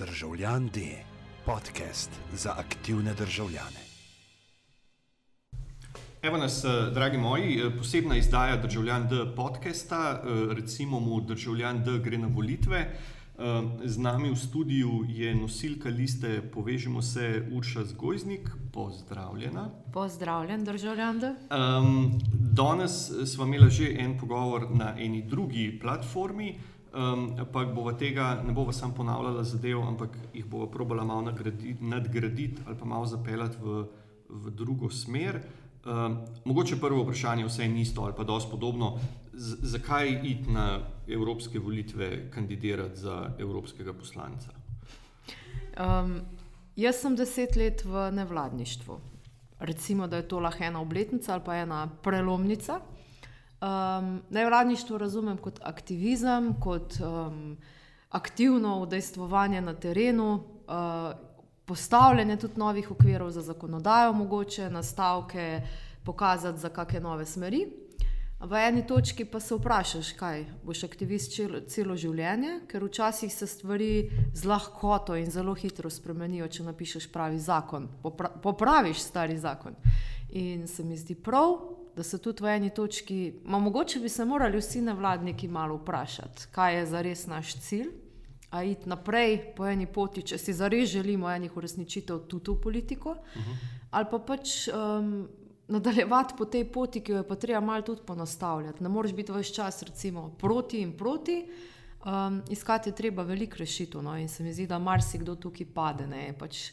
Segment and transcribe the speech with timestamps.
[0.00, 0.80] Državljan D,
[1.46, 3.80] podcast za aktivne državljane.
[6.22, 11.84] Evo nas, eh, dragi moji, eh, posebna izdaja Državljan D podcasta, eh, recimo mu Državljan
[11.84, 12.96] D gre na volitve.
[13.84, 19.70] Z nami v studiu je nosilka liste Povežimo se Urša Zgojznik, pozdravljena.
[19.92, 21.16] Pozdravljen, državljan.
[21.16, 26.58] Um, danes smo imeli že en pogovor na eni drugi platformi,
[26.94, 31.84] um, ampak bova tega ne bova sam ponavljala zadev, ampak jih bova probala malo nadgraditi
[31.84, 33.84] nadgradit ali pa malo zapeljati v,
[34.28, 35.40] v drugo smer.
[35.84, 38.98] Um, mogoče prvo vprašanje, vse je isto ali pa dosti podobno.
[39.32, 44.50] Z, zakaj iti na evropske volitve, kandidirati za evropskega poslanca?
[45.80, 46.20] Um,
[46.76, 49.00] jaz sem deset let v nevladništvu.
[49.60, 52.80] Recimo, da je to lahko ena obletnica ali pa ena prelomnica.
[53.60, 57.56] Um, nevladništvo razumem kot aktivizem, kot um,
[58.10, 61.18] aktivno udejstvovanje na terenu, uh,
[61.64, 65.60] postavljanje tudi novih okvirov za zakonodajo, mogoče nastavke,
[66.04, 67.66] pokazati za kakšne nove smeri.
[68.40, 73.46] V eni točki pa se vprašaš, kaj boš aktivist celo, celo življenje, ker včasih se
[73.46, 79.76] stvari z lahkoto in zelo hitro spremenijo, če napišeš pravi zakon, popra popraviš stari zakon.
[80.32, 81.58] In se mi zdi prav,
[82.00, 86.46] da se tudi v eni točki, ma mogoče bi se morali vsi nevladniki malo vprašati,
[86.50, 87.90] kaj je zares naš cilj,
[88.50, 93.10] a iti naprej po eni poti, če si zares želimo enih uresničitev tudi v politiko,
[93.10, 93.58] uh -huh.
[93.90, 95.28] ali pa pač um,
[95.68, 98.82] nadaljevati po tej poti, ki jo je pa treba malo tudi ponastavljati.
[98.82, 101.48] Ne moreš biti vse čas recimo proti in proti.
[102.04, 104.16] Um, iskati je treba veliko rešitev, no?
[104.18, 106.34] in se mi zdi, da marsikdo tukaj pade.
[106.38, 106.72] Pač,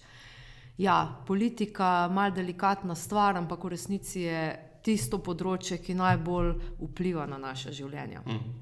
[0.77, 7.27] ja, politika je malce delikatna stvar, ampak v resnici je tisto področje, ki najbolj vpliva
[7.27, 8.23] na naše življenje.
[8.23, 8.55] Mm.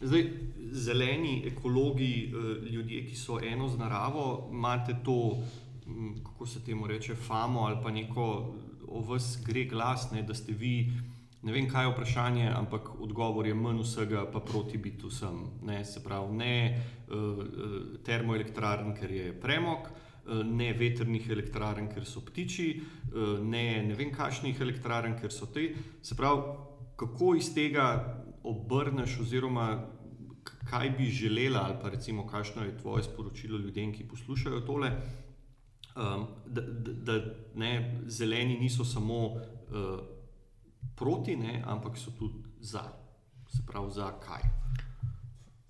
[0.00, 0.26] Zdaj,
[0.72, 5.20] zeleni ekologi, eh, ljudje, ki so eno z naravo, imate to,
[6.24, 8.26] kako se temu reče, famo ali pa neko
[8.90, 10.92] o vas gre glas, ne, da ste vi.
[11.42, 15.38] Ne vem, kaj je vprašanje, ampak odgovor je manj vsega, pa proti biti vsem.
[15.66, 16.54] Ne, se pravi, ne
[17.08, 17.40] uh,
[18.04, 20.09] termoelektrarn, ker je premog, uh, Eh,
[20.44, 25.70] ne veternih elektrarn, ker so ptiči, eh, ne, ne vem, kakšnih elektrarn, ker so te.
[26.02, 26.42] Se pravi,
[26.96, 27.86] kako iz tega
[28.44, 29.70] obrneš, oziroma
[30.70, 34.92] kaj bi želela, ali pa recimo, kakšno je tvoje sporočilo ljudem, ki poslušajo tole.
[35.96, 39.98] Um, da, da, da ne, zeleni niso samo uh,
[40.96, 42.82] proti, ne, ampak so tudi za.
[43.48, 44.42] Se pravi, za kaj.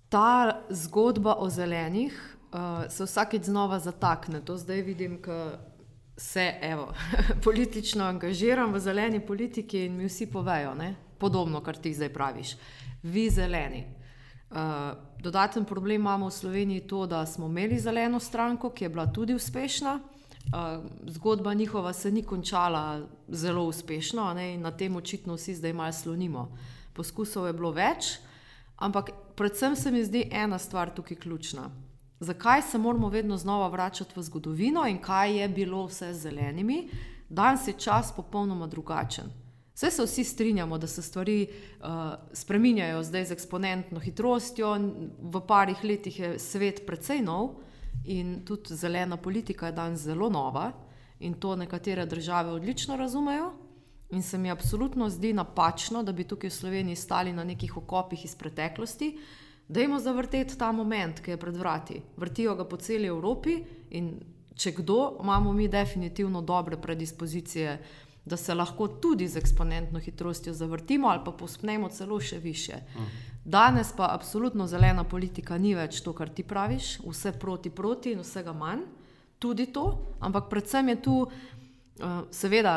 [0.09, 4.41] Ta zgodba o zelenih uh, se vsakeč znova zatakne.
[4.41, 5.59] To zdaj vidim, da
[6.17, 6.93] se evo,
[7.45, 10.95] politično angažiram v zeleni politiki in mi vsi povejo, ne?
[11.19, 12.55] podobno, kar ti zdaj praviš.
[13.03, 13.85] Vi zeleni.
[14.51, 14.57] Uh,
[15.19, 19.33] dodaten problem imamo v Sloveniji to, da smo imeli zeleno stranko, ki je bila tudi
[19.33, 19.99] uspešna.
[19.99, 24.53] Uh, zgodba njihova se ni končala zelo uspešno ne?
[24.53, 26.57] in na tem očitno vsi zdaj malo slonimo.
[26.93, 28.17] Poskusov je bilo več,
[28.77, 31.69] ampak predvsem se mi zdi ena stvar tukaj ključna
[32.21, 36.89] zakaj se moramo vedno znova vračati v zgodovino in kaj je bilo vse z zelenimi,
[37.29, 39.25] danes je čas popolnoma drugačen.
[39.73, 41.87] Vse se vsi strinjamo, da se stvari uh,
[42.33, 44.75] spreminjajo zdaj z eksponentno hitrostjo,
[45.21, 47.55] v parih letih je svet precej nov
[48.05, 50.71] in tudi zelena politika je danes zelo nova
[51.19, 53.51] in to nekatere države odlično razumejo.
[54.09, 58.25] In se mi absolutno zdi napačno, da bi tukaj v Sloveniji stali na nekih okopih
[58.25, 62.01] iz preteklosti, uh, Dajmo zavrteti ta moment, ki je pred vrati.
[62.17, 63.61] Vrtijo ga po celi Evropi
[63.95, 64.13] in
[64.55, 67.77] če kdo, imamo mi definitivno dobre predispozicije,
[68.25, 72.81] da se lahko tudi z eksponentno hitrostjo zavrtimo ali pa pospnemo celo še više.
[73.45, 78.21] Danes pa absolutno zelena politika ni več to, kar ti praviš, vse proti proti in
[78.21, 78.83] vsega manj,
[79.39, 82.75] tudi to, ampak predvsem je tu, uh, seveda,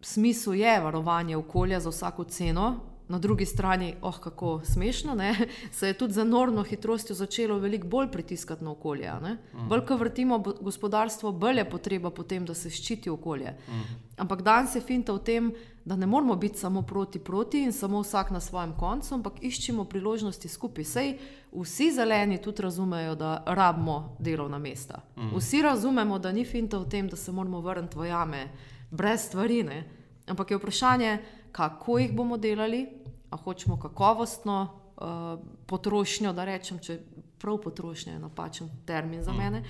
[0.00, 5.36] smisel je varovanje okolja za vsako ceno, na drugi strani, oh, kako smešno, ne?
[5.72, 9.12] se je tudi za norno hitrostjo začelo veliko bolj pritiskati na okolje.
[9.12, 9.68] Mm.
[9.68, 13.56] Bolj, ko vrtimo gospodarstvo, bolj je potreba potem, da se ščiti okolje.
[13.68, 13.80] Mm.
[14.16, 15.52] Ampak danes je finta v tem,
[15.84, 19.84] da ne moramo biti samo proti proti in samo vsak na svojem koncu, ampak iščemo
[19.84, 20.84] priložnosti skupaj.
[20.84, 21.18] Sej
[21.52, 25.02] vsi zeleni tudi razumejo, da rabimo delovna mesta.
[25.16, 25.36] Mm.
[25.36, 28.48] Vsi razumemo, da ni finta v tem, da se moramo vrniti v jame
[28.90, 29.62] brez stvari.
[29.62, 30.03] Ne?
[30.26, 31.18] Ampak je vprašanje,
[31.52, 32.86] kako jih bomo delali,
[33.30, 34.62] a hočemo kakovostno
[34.96, 36.98] uh, potrošnjo, da rečem, če
[37.38, 39.36] prav potrošnja je napačen termin za mm.
[39.36, 39.62] mene,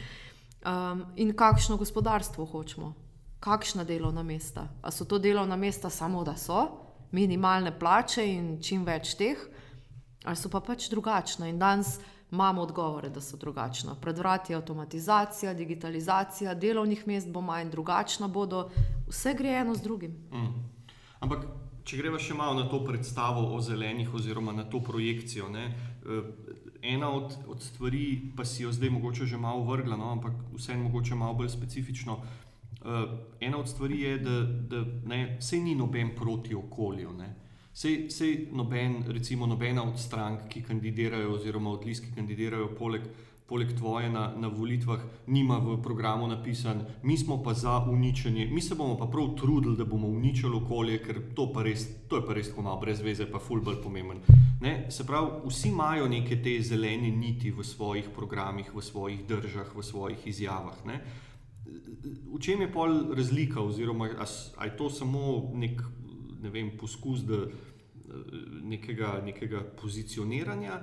[0.64, 2.92] um, in kakšno gospodarstvo hočemo,
[3.40, 4.68] kakšna delovna mesta.
[4.82, 6.66] A so to delovna mesta samo, da so
[7.12, 9.38] minimalne plače in čim več teh,
[10.24, 11.48] ali so pa pač drugačne.
[11.50, 11.98] In danes
[12.34, 13.94] Imamo odgovore, da so drugačna.
[13.94, 18.68] Pred vrati je avtomatizacija, digitalizacija, delovnih mest bo manj, drugačna bodo,
[19.06, 20.16] vse gre eno z drugim.
[20.32, 20.64] Mm.
[21.20, 21.44] Ampak,
[21.86, 25.46] če greva še malo na to predstavo o zelenih, oziroma na to projekcijo.
[25.48, 25.68] Ne?
[26.02, 26.26] Eh,
[26.96, 30.10] ena od, od stvari, pa si jo zdaj mogoče že malo vrgla, no?
[30.18, 32.18] ampak vseeno mogoče malo bolj specifično.
[32.84, 37.14] Uh, ena od stvari je, da, da ne, sej ni noben proti okolju.
[37.16, 37.30] Ne?
[37.74, 43.02] Sej, sej noben, recimo, nobena od strank, ki kandidirajo, oziroma od list, ki kandidirajo, poleg,
[43.50, 48.62] poleg tvoje na, na volitvah, nima v programu napisan, mi smo pa za uničenje, mi
[48.62, 52.36] se bomo pa prav trudili, da bomo uničili okolje, ker to, res, to je pa
[52.38, 54.22] res tako malo brez veze, pa fulbol pomemben.
[54.62, 54.86] Ne?
[54.94, 59.82] Se pravi, vsi imajo neke te zelene niti v svojih programih, v svojih državah, v
[59.82, 60.78] svojih izjavah.
[60.86, 61.02] Ne?
[62.30, 65.82] V čem je pol razlika, oziroma ali je to samo nek
[66.44, 70.80] ne vem, poskus da, eh, nekega, nekega pozicioniranja,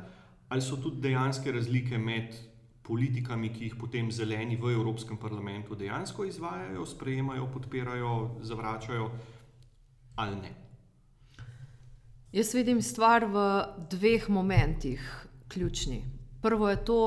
[0.50, 2.36] ali so tudi dejanske razlike med
[2.84, 9.12] politikami, ki jih potem zeleni v Evropskem parlamentu dejansko izvajajo, sprejemajo, podpirajo, zavračajo,
[10.16, 10.52] ali ne.
[12.32, 13.46] Jaz vidim stvar v
[13.92, 15.04] dveh momentih,
[15.48, 16.02] ključni.
[16.42, 17.00] Prvo je to,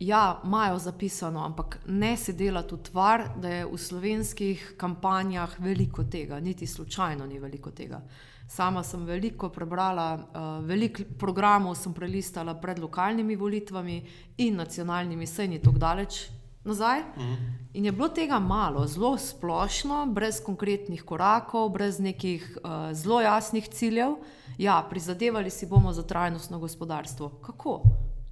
[0.00, 6.04] ja, imajo zapisano, ampak ne se dela tu tvar, da je v slovenskih kampanjah veliko
[6.04, 8.00] tega, niti slučajno ni veliko tega.
[8.48, 14.02] Sama sem veliko prebrala, uh, veliko programov sem prelistala pred lokalnimi volitvami
[14.38, 16.30] in nacionalnimi, sej ni tako daleč
[16.64, 17.00] nazaj.
[17.16, 17.34] Mhm.
[17.74, 23.68] In je bilo tega malo, zelo splošno, brez konkretnih korakov, brez nekih uh, zelo jasnih
[23.68, 24.16] ciljev.
[24.58, 27.28] Ja, prizadevali si bomo za trajnostno gospodarstvo.
[27.28, 27.82] Kako?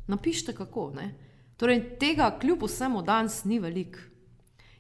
[0.07, 0.91] Napišite kako.
[0.97, 1.28] Ne?
[1.59, 3.99] Torej, tega kljub vsemu danes ni veliko.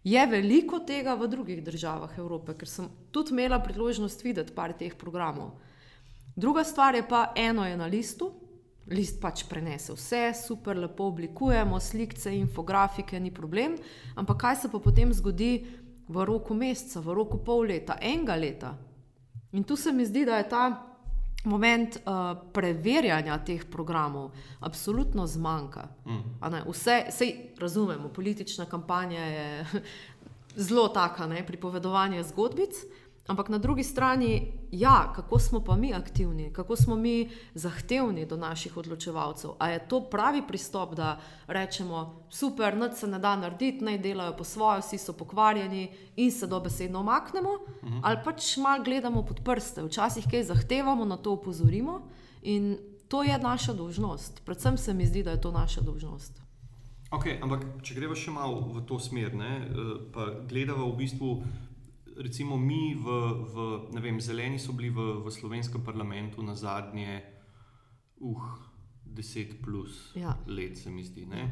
[0.04, 4.94] Je veliko tega v drugih državah Evrope, ker sem tudi imela priložnost videti par teh
[4.94, 5.56] programov.
[6.36, 8.30] Druga stvar je pa, eno je na listu,
[8.86, 13.74] list pač prenese vse, super, lepo oblikujemo, slike, infografike, ni problem,
[14.16, 15.66] ampak kaj se pa potem zgodi
[16.08, 18.76] v roku meseca, v roku pol leta, enega leta.
[19.52, 20.87] In tu se mi zdi, da je ta
[21.44, 24.30] moment uh, preverjanja teh programov
[24.60, 25.88] absolutno zmanjka.
[26.06, 26.38] Mm.
[26.70, 29.66] Vse, vse razumemo, politična kampanja je
[30.68, 32.74] zelo taka, ne, pripovedovanje zgodbic,
[33.28, 38.36] Ampak na drugi strani, ja, kako smo pa mi aktivni, kako smo mi zahtevni do
[38.36, 39.50] naših odločevalcev.
[39.58, 44.36] A je to pravi pristop, da rečemo, super, noč se ne da narediti, naj delajo
[44.36, 47.94] po svoje, vsi so pokvarjeni in se dobesedno omaknemo, uh mhm.
[47.94, 48.00] -huh.
[48.02, 52.00] ali pač malo gledamo pod prste, včasih kaj zahtevamo, na to upozorimo
[52.42, 52.78] in
[53.08, 54.42] to je naša dolžnost.
[54.44, 56.40] Predvsem se mi zdi, da je to naša dolžnost.
[57.10, 61.42] Okay, ampak, če gremo še malo v to smer, ne, eh, pa gledamo v bistvu
[62.18, 63.06] recimo mi, v,
[63.54, 63.56] v,
[63.94, 67.22] ne vem, zeleni so bili v, v slovenskem parlamentu na zadnje,
[68.20, 68.42] uh,
[69.04, 70.36] deset plus ja.
[70.46, 71.26] let, se mi zdi.
[71.26, 71.50] Ne?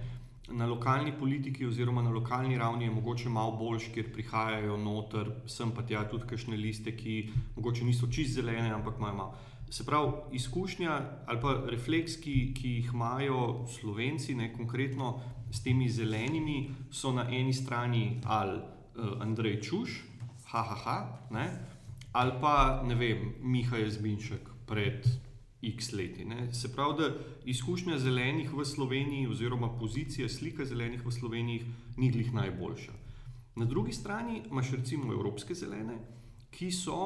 [0.48, 5.72] Na lokalni politiki, oziroma na lokalni ravni, je mogoče malo boljš, ker prihajajo noter, sem
[5.74, 7.16] pa tja tudi kakšne liste, ki
[7.56, 9.34] mogoče niso čist zelene, ampak imajo malo.
[9.70, 10.92] Se pravi, izkušnja
[11.26, 15.16] ali pa refleks, ki, ki jih imajo slovenci, ne konkretno
[15.50, 19.98] s temi zelenimi, so na eni strani ali uh, Andrej Čuš,
[20.52, 20.98] ha, ha, ha
[21.30, 21.46] ne?
[22.12, 25.04] ali pa ne vem, Miha je zbinček pred
[25.62, 26.24] X leti.
[26.24, 26.52] Ne?
[26.54, 27.10] Se pravi, da
[27.44, 31.64] izkušnja zelenih v Sloveniji, oziroma pozicija slika zelenih v Sloveniji,
[31.96, 32.92] ni glih najboljša.
[33.56, 35.98] Na drugi strani imaš recimo evropske zelene,
[36.50, 36.96] ki so,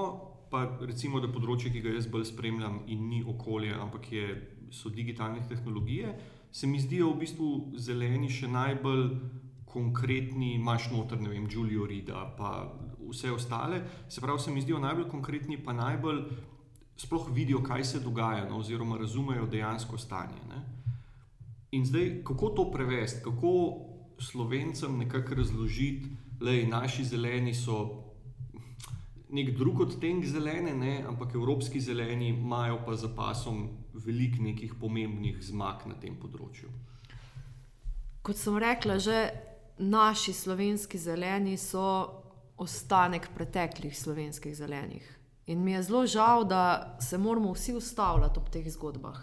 [0.51, 4.27] pa recimo, da področje, ki ga jaz bolj spremljam, in ni okolje, ampak je,
[4.71, 6.15] so digitalne tehnologije,
[6.53, 9.07] se mi zdijo v bistvu zeleni še najbolj
[9.73, 12.73] konkretni, imaš noter, ne vem, Julio Rida, pa
[13.11, 16.25] vse ostale, se pravi, se mi zdijo najbolj konkretni, pa najbolj
[16.97, 20.43] sploh vidijo, kaj se dogaja, no, oziroma razumejo dejansko stanje.
[20.49, 20.63] Ne.
[21.71, 23.53] In zdaj, kako to prevesti, kako
[24.19, 26.11] slovencem nekako razložiti,
[26.41, 28.11] da naši zeleni so
[29.31, 35.39] nek drug odtenek zelene, ne, ampak evropski zeleni imajo pa za pasom veliko nekih pomembnih
[35.43, 36.71] zmag na tem področju.
[38.23, 39.17] Kot sem rekla, že
[39.81, 42.23] naši slovenski zeleni so
[42.57, 45.17] ostanek preteklih slovenskih zelenih.
[45.47, 49.19] In mi je zelo žal, da se moramo vsi ustavljati ob teh zgodbah.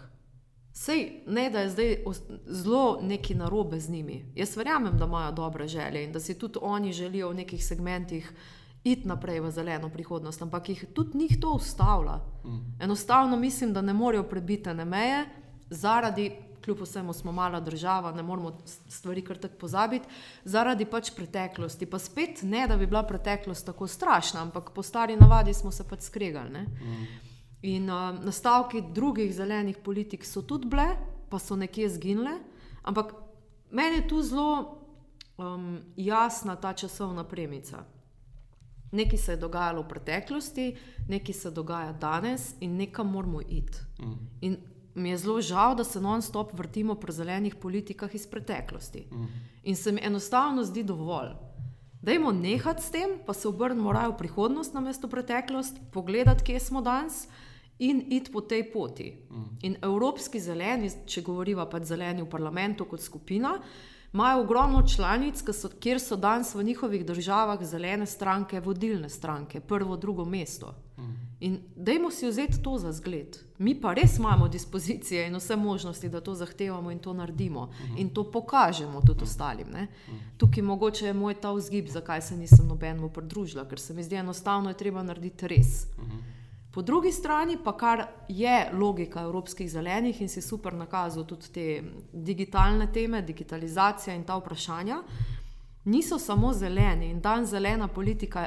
[0.72, 1.96] Sej ne, da je zdaj
[2.46, 4.32] zelo neki narobe z njimi.
[4.34, 8.32] Jaz verjamem, da imajo dobre želje in da si tudi oni želijo v nekih segmentih
[8.84, 12.20] iti naprej v zeleno prihodnost, ampak jih tudi njih to ustavlja.
[12.44, 12.82] Mm.
[12.82, 15.24] Enostavno mislim, da ne morejo prebiti ne meje
[15.70, 16.32] zaradi
[16.64, 20.08] kljub vsemu smo mala država, ne moramo stvari kar tako pozabiti,
[20.44, 21.86] zaradi pač preteklosti.
[21.86, 25.88] Pa spet ne, da bi bila preteklost tako strašna, ampak po stari navadi smo se
[25.88, 26.58] pač skregali.
[26.58, 27.06] Mm.
[27.62, 30.88] In uh, nastavki drugih zelenih politik so tudi bile,
[31.30, 32.38] pa so nekje zginile.
[32.82, 33.14] Ampak
[33.70, 34.78] meni je tu zelo
[35.36, 37.84] um, jasna ta časovna premica.
[38.92, 40.76] Nekaj se je dogajalo v preteklosti,
[41.08, 43.78] nekaj se dogaja danes in nekam moramo iti.
[44.00, 44.28] Mm.
[44.40, 44.56] In
[44.98, 49.06] mi je zelo žal, da se non-stop vrtimo pri zelenih politikah iz preteklosti.
[49.12, 49.26] Mm.
[49.62, 51.34] In se mi enostavno zdi dovolj.
[52.02, 56.82] Dajmo nehati s tem, pa se obrnimo raje v prihodnost, namesto preteklost, pogledati, kje smo
[56.82, 57.26] danes
[57.78, 59.26] in iti po tej poti.
[59.30, 59.44] Mm.
[59.62, 63.58] In evropski zeleni, če govorimo pa zeleni v parlamentu kot skupina,
[64.12, 69.96] imajo ogromno članic, so, kjer so danes v njihovih državah zelene stranke, vodilne stranke, prvo,
[69.96, 70.74] drugo mesto.
[70.98, 71.17] Mm.
[71.40, 73.38] In dajmo si vzeti to za zgled.
[73.58, 77.68] Mi pa res imamo dispozicije in vse možnosti, da to zahtevamo in to naredimo uh
[77.68, 78.00] -huh.
[78.00, 79.22] in to pokažemo tudi uh -huh.
[79.22, 79.68] ostalim.
[79.68, 79.86] Uh -huh.
[80.36, 84.16] Tukaj mogoče je moj ta vzgib, zakaj se nisem nobenemu pridružila, ker se mi zdi
[84.16, 85.86] enostavno, je treba narediti res.
[85.98, 86.38] Uh -huh.
[86.70, 91.82] Po drugi strani pa kar je logika evropskih zelenih in si super nakazal tudi te
[92.12, 95.02] digitalne teme, digitalizacija in ta vprašanja
[95.88, 98.46] niso samo zeleni in dan zelena politika,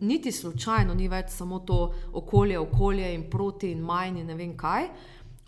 [0.00, 4.56] niti slučajno ni več samo to okolje, okolje in proti in manj in ne vem
[4.56, 4.88] kaj.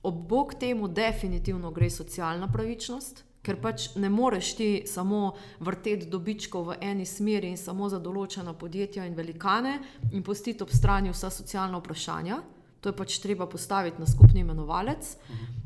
[0.02, 6.68] Ob bok temu definitivno gre socialna pravičnost, ker pač ne moreš ti samo vrteti dobičkov
[6.68, 9.78] v eni smeri in samo za določena podjetja in velikane
[10.12, 12.42] in pustiti ob strani vsa socialna vprašanja.
[12.82, 15.16] To je pač treba postaviti na skupni imenovalec.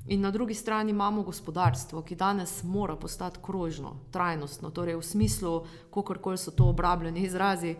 [0.07, 5.55] In na drugi strani imamo gospodarstvo, ki danes mora postati krožno, trajnostno, torej v smislu,
[5.95, 7.75] kako koli so to obrabljeni izrazi,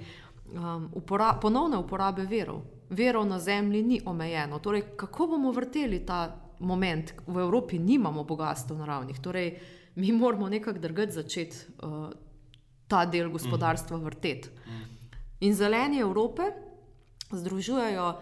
[0.53, 2.63] um, upora ponovne uporabe verov.
[2.91, 4.59] Verov na zemlji ni omejeno.
[4.59, 7.13] Torej, kako bomo vrteli ta moment?
[7.27, 9.59] V Evropi nimamo bogatstva naravnih, torej
[9.95, 12.09] mi moramo nekako drgati začeti uh,
[12.89, 14.49] ta del gospodarstva vrteti.
[15.41, 16.43] In zeleni Evrope
[17.31, 18.15] združujejo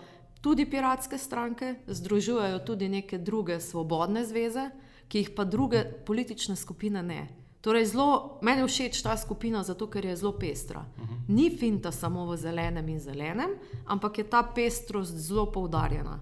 [0.44, 4.68] tudi piratske stranke, združujejo tudi neke druge svobodne zveze,
[5.08, 7.22] ki jih pa druge politične skupine ne.
[7.64, 10.84] Torej, zelo, meni je všeč ta skupina, zato ker je zelo pestra.
[11.28, 13.56] Ni finta samo v zelenem in zelenem,
[13.88, 16.20] ampak je ta pestrost zelo poudarjena.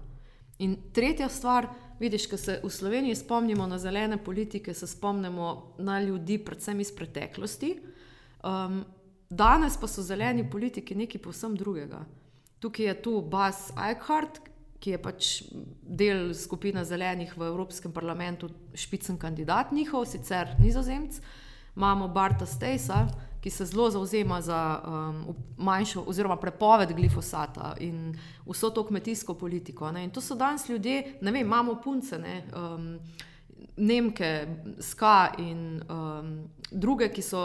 [0.63, 1.67] In tretja stvar,
[1.99, 6.95] vidiš, ko se v Sloveniji spomnimo na zelene politike, se spomnimo na ljudi, predvsem iz
[6.95, 7.75] preteklosti.
[8.43, 8.85] Um,
[9.29, 12.05] danes pa so zeleni politiki nekaj povsem drugega.
[12.63, 14.39] Tukaj je tu Bas Eichhardt,
[14.79, 15.29] ki je pač
[15.83, 21.19] del skupine zelenih v Evropskem parlamentu, špicen kandidat njihov, sicer nizozemc.
[21.75, 23.01] Imamo Barta Stejsa,
[23.43, 28.13] ki se zelo zauzema za um, manjšo oziroma prepoved glifosata in
[28.47, 29.91] vso to kmetijsko politiko.
[29.91, 30.05] Ne.
[30.07, 32.99] In to so danes ljudje, ne vem, imamo punce, ne, um,
[33.75, 34.47] Nemke,
[34.79, 36.31] Ska in um,
[36.71, 37.43] druge, ki so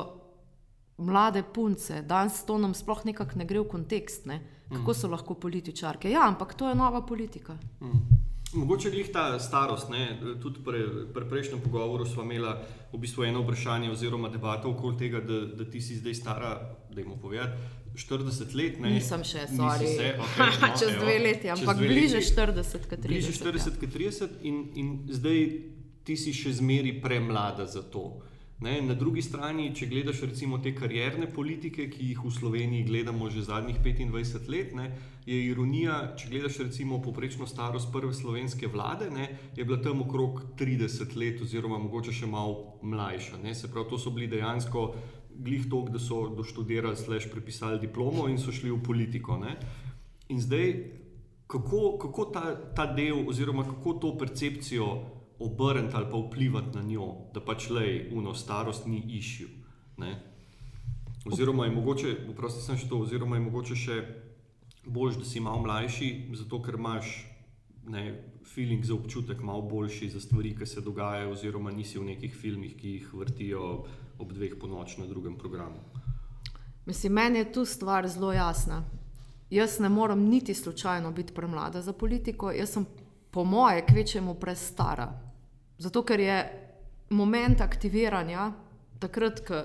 [0.98, 2.02] mlade punce.
[2.06, 4.26] Danes to nam sploh nekako ne gre v kontekst.
[4.30, 6.10] Ne kako so lahko političarke.
[6.10, 7.58] Ja, ampak to je nova politika.
[7.80, 8.18] Mm.
[8.52, 9.90] Mogoče je ta starost.
[9.90, 10.20] Ne?
[10.42, 10.84] Tudi pri
[11.14, 12.48] pre prejšnjem pogovoru smo imeli
[12.92, 16.54] v bistvu eno vprašanje oziroma debato okoli tega, da, da ti si zdaj stara,
[16.90, 17.52] da jim povem.
[17.98, 18.92] 40 let, ne?
[18.94, 19.88] Nisem še, sorry.
[19.96, 23.08] Se, okay, no, čez evo, dve leti, ampak dve bliže 40 kot 30.
[23.08, 25.40] Bliže 40 kot 30 in, in zdaj
[26.06, 28.20] ti si še zmeri premlada za to.
[28.60, 33.28] Ne, na drugi strani, če gledaš recimo te karierne politike, ki jih v Sloveniji gledamo
[33.30, 34.88] že zadnjih 25 let, ne,
[35.28, 40.42] je ironija, če gledaš recimo poprečno starost prve slovenske vlade, ne, je bila tam okrog
[40.58, 43.38] 30 let oziroma mogoče še malo mlajša.
[43.44, 43.54] Ne.
[43.54, 44.82] Se pravi, to so bili dejansko
[45.38, 49.38] glih tok, da so doštudirali, slash prepisali diplomo in so šli v politiko.
[49.38, 49.54] Ne.
[50.34, 50.74] In zdaj,
[51.46, 54.88] kako, kako ta, ta del oziroma kako to percepcijo
[55.38, 59.48] obrniti ali pa vplivati na njo, da pač le uno starost ni išil.
[61.26, 63.96] Oziroma je mogoče, vprosti sem še to, oziroma je mogoče še
[64.86, 67.10] bolj, da si malo mlajši, zato ker imaš
[67.88, 68.04] ne,
[68.54, 72.76] feeling za občutek malo boljši za stvari, ki se dogajajo, oziroma nisi v nekih filmih,
[72.76, 73.64] ki jih vrtijo
[74.18, 75.82] ob dveh ponoč na drugem programu.
[76.86, 78.82] Mislim, meni je tu stvar zelo jasna.
[79.50, 82.86] Jaz ne morem niti slučajno biti premlada za politiko, jaz sem
[83.30, 85.27] po moje kvečemu prestara.
[85.78, 86.38] Zato, ker je
[87.10, 88.52] moment aktiviranja
[88.98, 89.62] takrat, ko,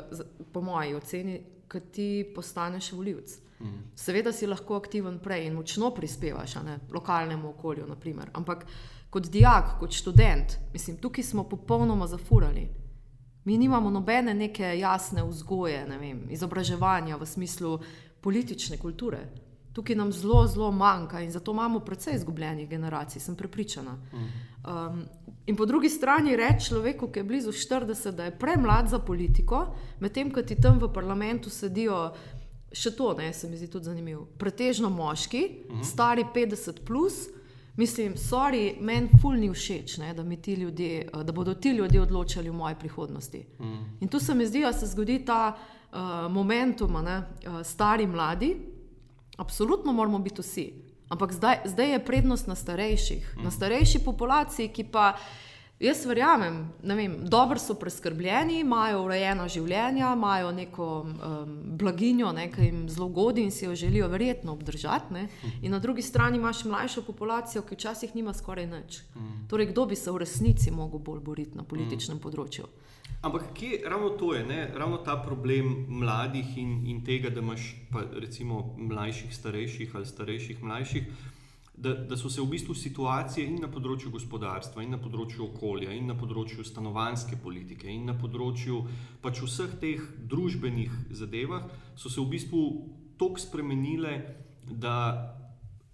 [0.54, 1.40] po moji oceni,
[1.72, 3.38] ko ti postaneš voljivc.
[3.60, 3.80] Mm.
[3.96, 8.30] Seveda si lahko aktiven prej in močno prispevaš ne, lokalnemu okolju, naprimer.
[8.34, 8.66] ampak
[9.10, 12.68] kot dijak, kot študent, mislim, tukaj smo popolnoma zafurali.
[13.46, 17.80] Mi nimamo nobene neke jasne vzgoje, ne vem, izobraževanja v smislu
[18.22, 19.20] politične kulture.
[19.74, 23.98] Tukaj nam zelo, zelo manjka in zato imamo precej izgubljenih generacij, sem prepričana.
[24.14, 25.04] Um,
[25.46, 29.66] in po drugi strani reči človeku, ki je blizu 40, da je premlad za politiko,
[30.00, 32.14] medtem ko ti tam v parlamentu sedijo
[32.74, 35.84] še to, ne, se mi zdi tudi zanimivo, pretežno moški, uh -huh.
[35.84, 37.28] stari 50, plus,
[37.76, 40.24] Mislim, sorry, meni ful ni všeč, ne, da,
[40.58, 43.46] ljudje, da bodo ti ljudje odločali o moji prihodnosti.
[43.60, 43.98] Mm.
[44.00, 45.56] In tu se mi zdi, da se zgodi ta
[45.92, 45.98] uh,
[46.32, 48.58] momentum, ne, uh, stari, mladi,
[49.38, 50.74] absolutno moramo biti vsi.
[51.10, 55.14] Ampak zdaj, zdaj je prednost na starejših, na starejši populaciji, ki pa.
[55.84, 62.70] Jaz verjamem, vem, dobro so preskrbljeni, imajo urejeno življenje, imajo neko um, blaginjo, ne, ki
[62.70, 65.14] jim zelo godi in si jo želijo verjetno obdržati.
[65.14, 65.26] Ne.
[65.62, 69.02] In na drugi strani imaš mlajšo populacijo, ki včasih nima skoraj nič.
[69.50, 72.70] Torej, kdo bi se v resnici mogel bolj boriti na političnem področju?
[73.24, 74.68] Ampak kje ravno to je, ne?
[74.76, 80.64] ravno ta problem mladih in, in tega, da imaš pa recimo mlajših, starejših ali starejših,
[80.64, 81.08] mlajših
[81.78, 85.94] da, da so se v bistvu situacije in na področju gospodarstva, in na področju okolja,
[85.96, 88.84] in na področju stanovanske politike, in na področju
[89.24, 91.66] pač vseh teh družbenih zadevah,
[91.96, 92.62] so se v bistvu
[93.18, 94.14] tako spremenile,
[94.70, 94.98] da,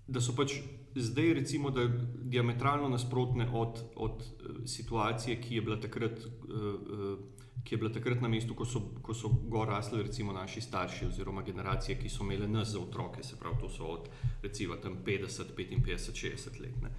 [0.07, 0.59] da so pač
[0.95, 1.87] zdaj, recimo, da
[2.21, 6.19] diametralno nasprotne od, od eh, situacije, ki je bila takrat.
[6.19, 7.19] Uh, uh,
[7.63, 11.05] ki je bila takrat na mestu, ko so, ko so gor rasli, recimo naši starši
[11.05, 14.07] oziroma generacije, ki so imeli nas za otroke, se pravi, to so od
[14.41, 16.81] recimo 50, 55, 60 let.
[16.81, 16.89] Ne.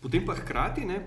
[0.00, 0.98] Potem pa hkrati, ne,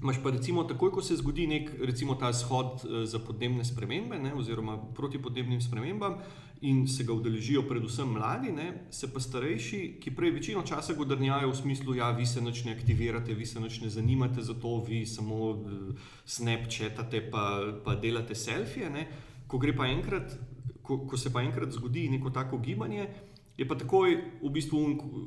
[0.00, 4.32] Maš pa recimo takoj, ko se zgodi nek, recimo ta shod za podnebne spremembe, ne,
[4.34, 6.18] oziroma proti podnebnim spremembam,
[6.64, 11.50] in se ga udeležijo predvsem mladi, ne, se pa starejši, ki prej večino časa godrnjajo
[11.50, 14.54] v smislu, da ja, vi se noč ne aktivirate, vi se noč ne zanimate za
[14.54, 17.44] to, vi samo uh, snapchatate, pa,
[17.84, 18.90] pa delate selfije.
[18.90, 19.06] Ne,
[19.46, 20.38] ko, enkrat,
[20.82, 23.08] ko, ko se pa enkrat zgodi neko tako gibanje
[23.56, 24.78] je pa takoj v bistvu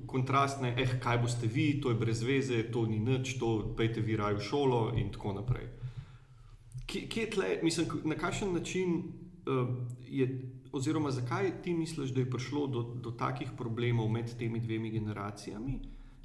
[0.07, 4.19] kontrastne, eh, kaj boste vi, to je brez veze, to ni nič, to pejte vi
[4.19, 5.67] raj v šolo in tako naprej.
[6.87, 9.03] Kje je tle, mislim, na kakšen način
[9.47, 9.67] uh,
[10.07, 10.27] je,
[10.77, 15.79] oziroma zakaj ti misliš, da je prišlo do, do takih problemov med temi dvemi generacijami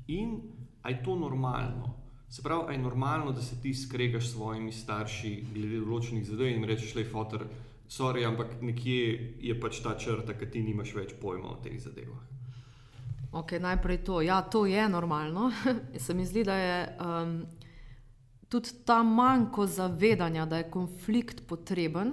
[0.08, 0.38] in
[0.82, 1.94] ali je to normalno?
[2.28, 6.64] Se pravi, je normalno, da se ti skregaš s svojimi starši glede določenih zadev in
[6.64, 7.44] rečeš, le fotor
[7.92, 12.22] sorry, ampak nekje je pač ta črta, ki ti nimaš več pojma o teh zadevah.
[13.32, 14.20] Okay, najprej to.
[14.24, 15.50] Ja, to je normalno.
[16.04, 17.36] Se mi zdi, da je um,
[18.48, 22.12] tudi ta manjko zavedanja, da je konflikt potreben.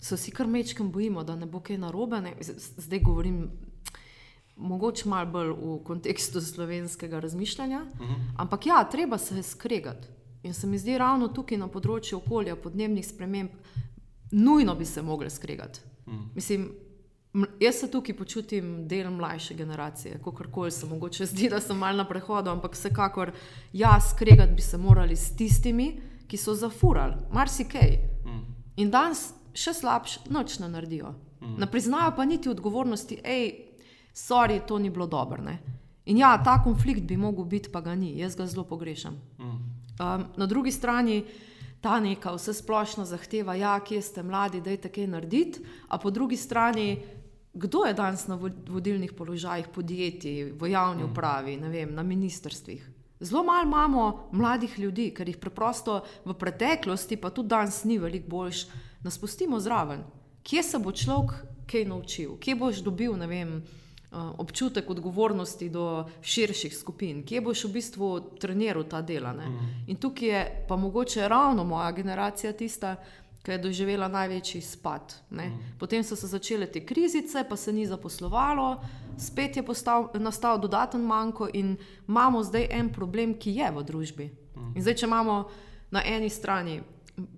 [0.00, 2.20] Se vsi kar mečkam bojimo, da ne bo kaj narobe.
[2.20, 2.34] Ne?
[2.40, 3.50] Zdaj govorim
[4.56, 7.86] mogoče malo bolj v kontekstu slovenskega razmišljanja.
[7.92, 8.12] Uh mhm.
[8.12, 8.32] -huh.
[8.36, 10.08] Ampak ja, treba se skregati.
[10.42, 13.50] In se mi zdi ravno tukaj na področju okolja, podnebnih sprememb,
[14.30, 15.80] nujno bi se mogli skregati.
[16.06, 16.30] Mm.
[16.34, 16.72] Mislim,
[17.60, 21.96] jaz se tukaj počutim del mlajše generacije, kako koli se mogoče zdi, da sem mal
[21.96, 23.32] na prehodu, ampak vsekakor,
[23.72, 27.98] ja, skregati bi se morali s tistimi, ki so zafurali, marsikaj.
[28.26, 28.44] Mm.
[28.76, 31.14] In danes še slabše, noč ne naredijo.
[31.40, 31.56] Mm.
[31.62, 33.50] Ne priznajo pa niti odgovornosti, hej,
[34.14, 35.42] sorry, to ni bilo dobro.
[35.42, 35.58] Ne?
[36.06, 39.16] In ja, ta konflikt bi mogel biti, pa ga ni, jaz ga zelo pogrešam.
[39.38, 39.58] Mm.
[39.94, 41.22] Um, na drugi strani,
[41.80, 46.10] ta neka vse splošna zahteva, ja, kje ste mladi, da je tako narediti, a po
[46.10, 46.98] drugi strani,
[47.54, 48.34] kdo je danes na
[48.68, 51.10] vodilnih položajih podjetij, v javni mm.
[51.12, 52.90] upravi, vem, na ministrstvih.
[53.20, 58.28] Zelo malo imamo mladih ljudi, ker jih preprosto v preteklosti, pa tudi danes ni veliko
[58.28, 58.66] boljš,
[59.04, 60.04] nas pustimo zraven.
[60.42, 61.36] Kje se bo človek
[61.70, 63.62] kaj naučil, kje boš dobil, vem.
[64.14, 69.32] Eh, občutek odgovornosti do širših skupin, kje boš v bistvu treniral ta dela.
[69.32, 69.90] Mm.
[69.90, 72.94] In tukaj je pa mogoče ravno moja generacija tista,
[73.42, 75.14] ki je doživela največji spad.
[75.30, 75.58] Mm.
[75.78, 78.80] Potem so se začele te krizice, pa se ni zaposlovalo,
[79.18, 81.76] spet je postal, nastal dodaten manjko in
[82.08, 84.30] imamo zdaj en problem, ki je v družbi.
[84.56, 84.76] Mm.
[84.76, 85.48] In zdaj, če imamo
[85.90, 86.82] na eni strani.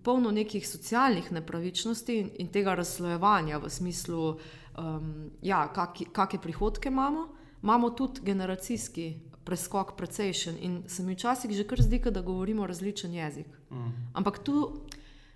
[0.03, 4.39] Polno nekih socialnih nepravičnosti in, in tega razslojevanja v smislu,
[4.79, 7.29] um, ja, kakšne prihodke imamo,
[7.63, 9.15] imamo tudi generacijski
[9.47, 10.57] preskok, precejšen.
[10.61, 13.47] In se mi včasih že kar zdi, da govorimo različen jezik.
[13.71, 13.93] Mm.
[14.15, 14.87] Ampak tu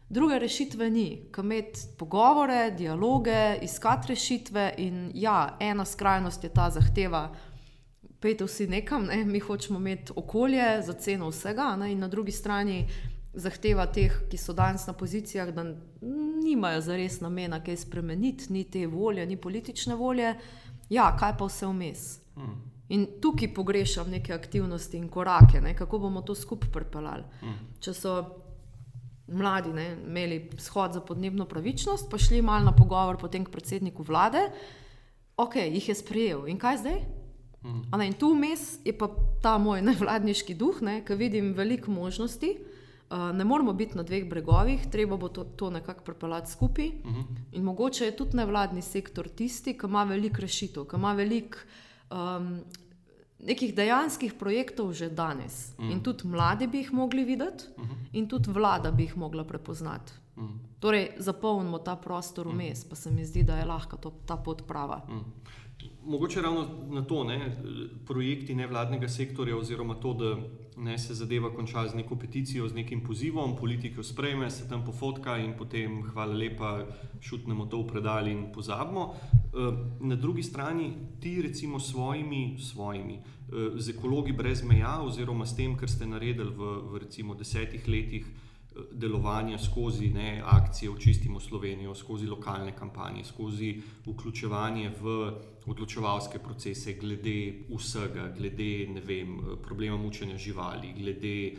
[0.09, 4.75] druge rešitve ni, kam imeti pogovore, dialoge, iskati rešitve.
[4.79, 7.31] In ja, ena skrajnost je ta zahteva.
[8.21, 9.25] Pejte vsi nekam, ne?
[9.25, 11.93] mi hočemo imeti okolje za ceno vsega, ne?
[11.93, 12.87] in na drugi strani
[13.35, 15.65] zahteva teh, ki so danes na pozicijah, da
[16.43, 20.35] nimajo za res namena kaj spremeniti, ni te volje, ni politične volje.
[20.91, 22.05] Ja, kaj pa vse vmes.
[22.37, 22.59] Mm.
[22.91, 27.25] In tukaj pogrešam neke aktivnosti in korake, ne, kako bomo to skupaj pripeljali.
[27.43, 27.59] Mm.
[27.81, 28.17] Če so
[29.31, 34.03] mladi ne, imeli shod za podnebno pravičnost, pa šli malo na pogovor potem k predsedniku
[34.03, 34.49] vlade,
[35.37, 36.49] ok, jih je sprejel.
[36.51, 36.99] In kaj zdaj?
[37.63, 37.87] Mm.
[37.95, 39.07] Ne, in tu vmes je pa
[39.43, 42.57] ta moj nevladniški duh, ki vidim veliko možnosti.
[43.11, 46.87] Uh, ne moramo biti na dveh bregovih, treba bo to, to nekako pripeljati skupaj.
[46.89, 47.21] Uh mhm.
[47.21, 47.37] -huh.
[47.53, 51.59] In mogoče je tudi nevladni sektor tisti, ki ima veliko rešitev, ki ima veliko
[52.11, 52.61] um,
[53.39, 55.73] nekih dejanskih projektov že danes.
[55.79, 55.91] Mm.
[55.91, 58.09] In tudi mladi bi jih mogli videti, mm -hmm.
[58.13, 60.13] in tudi vlada bi jih mogla prepoznati.
[60.37, 60.70] Mm.
[60.81, 62.89] Torej, zapolnimo ta prostor vmes, mm.
[62.89, 65.03] pa se mi zdi, da je lahko to, ta pot prava.
[65.09, 65.25] Mm.
[66.05, 67.57] Mogoče ravno na to, ne,
[68.07, 70.37] projekti nevladnega sektorja, oziroma to, da
[70.77, 75.37] ne, se zadeva konča z neko peticijo, z nekim pozivom, politiko sprejme, se tam pofotka
[75.39, 76.87] in potem, hvala lepa,
[77.21, 79.15] šutnemo to v predali in pozabimo.
[79.35, 85.47] Eh, na drugi strani, ti recimo s svojimi, svojimi, eh, z ekologi brez meja, oziroma
[85.47, 88.27] s tem, kar ste naredili v, v recimo desetih letih
[88.93, 95.17] delovanja skozi ne, akcije Očistimo Slovenijo, skozi lokalne kampanje, skozi vključevanje v
[95.67, 101.57] odločevalske procese, glede vsega, glede vem, problema mučenja živali, glede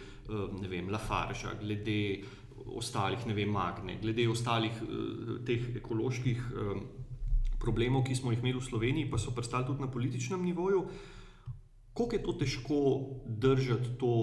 [0.70, 2.24] vem, Lafarža, glede
[2.66, 4.82] ostalih, ne vem, Magne, glede ostalih
[5.46, 6.46] teh ekoloških
[7.60, 10.86] problemov, ki smo jih imeli v Sloveniji, pa so prestali tudi na političnem nivoju.
[11.94, 12.80] Kako je to težko
[13.28, 14.14] držati to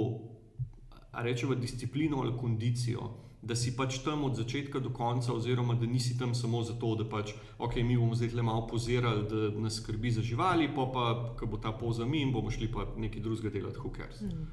[1.22, 3.10] rečemo, disciplino ali kondicijo,
[3.42, 7.04] da si pač tam od začetka do konca, oziroma da nisi tam samo zato, da
[7.08, 11.04] pač, ok, mi bomo zdaj le malo pozirali, da nas skrbi za živali, pa pa,
[11.38, 14.20] ko bo ta poza mi in bomo šli pa nekaj drugega delati, hukers.
[14.20, 14.48] Hmm.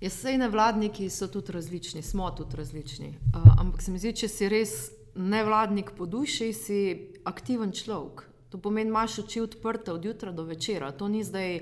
[0.00, 3.08] Jaz sej nevladniki so tudi različni, smo tudi različni.
[3.34, 4.74] Uh, ampak se mi zdi, če si res
[5.14, 6.80] nevladnik po duši, si
[7.24, 8.24] aktiven človek.
[8.50, 10.90] To pomeni, imaš oči odprte od jutra do večera.
[10.92, 11.60] To ni zdaj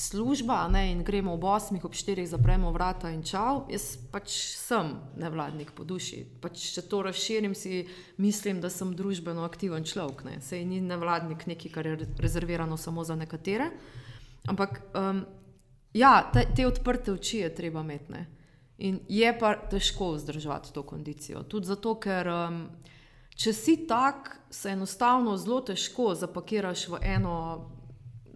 [0.00, 3.66] služba, ne, in gremo ob osmih, ob štirih zapremo vrata in čau.
[3.68, 6.22] Jaz pač sem nevladnik po duši.
[6.40, 7.84] Pač, če to razširim, si
[8.16, 10.24] mislim, da sem družbeno aktiven človek.
[10.24, 10.38] Ne.
[10.44, 13.70] Sej ni nevladnik nekaj, kar je rezervirano samo za nekatere.
[14.48, 15.24] Ampak um,
[15.92, 18.24] ja, te, te odprte oči je treba imeti.
[18.88, 21.44] In je pa težko vzdrževati to kondicijo.
[21.44, 22.28] Tudi zato, ker.
[22.28, 22.64] Um,
[23.40, 27.36] Če si tak, se enostavno zelo težko zapakiraš v eno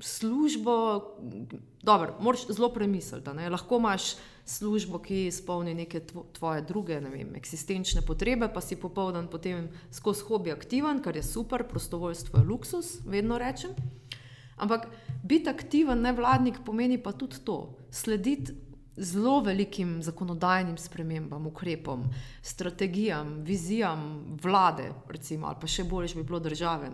[0.00, 1.02] službo.
[1.82, 3.30] Dobro, moraš zelo premisliti.
[3.50, 6.00] Lahko imaš službo, ki izpolni neke
[6.32, 11.22] tvoje druge, ne vem, eksistenčne potrebe, pa si popoldan potem skozi hobi aktiven, kar je
[11.22, 13.70] super, prostovoljstvo je luksus, vedno rečem.
[14.56, 14.86] Ampak
[15.22, 18.52] biti aktiven nevladnik pomeni pa tudi to, slediti
[18.96, 22.04] zelo velikim zakonodajnim spremembam, ukrepom,
[22.42, 26.90] strategijam, vizijam vlade, recimo, ali pa še bolj, bi bilo države.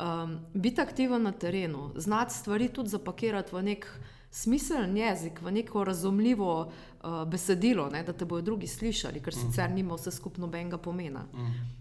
[0.00, 3.86] Um, biti aktiven na terenu, znati stvari tudi zapakirati v nek
[4.30, 9.70] smiseln jezik, v neko razumljivo uh, besedilo, ne, da te bodo drugi slišali, ker sicer
[9.70, 11.24] nima vse skupno benga pomena.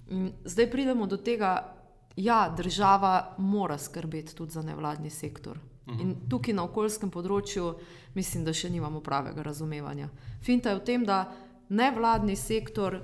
[0.09, 1.75] In zdaj pridemo do tega, da
[2.15, 5.59] ja, država mora skrbeti tudi za nevladni sektor.
[5.99, 7.75] In tukaj na okoljskem področju
[8.15, 10.09] mislim, da še nimamo pravega razumevanja.
[10.43, 11.25] Finta je v tem, da
[11.69, 12.99] nevladni sektor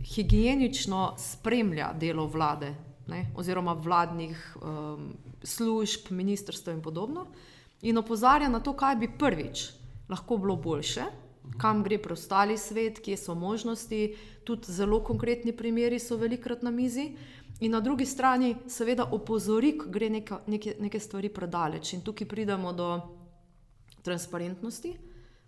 [0.00, 2.74] higienično spremlja delo vlade
[3.10, 5.10] ne, oziroma vladnih um,
[5.42, 7.26] služb, ministrstev in podobno
[7.82, 9.70] in opozarja na to, kaj bi prvič
[10.08, 11.04] lahko bilo boljše,
[11.58, 14.00] kam gre preostali svet, kje so možnosti,
[14.44, 17.12] tudi zelo konkretni primeri so velikrat na mizi.
[17.60, 21.92] In na drugi strani, seveda, opozori, ko gre neka, neke, neke stvari predaleč.
[21.92, 22.88] In tukaj pridemo do
[24.02, 24.96] transparentnosti.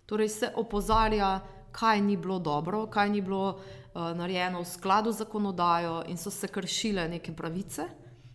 [0.05, 1.39] Torej, se opozarja,
[1.71, 6.31] kaj ni bilo dobro, kaj ni bilo uh, narejeno v skladu z zakonodajo, in so
[6.31, 7.87] se kršile neke pravice.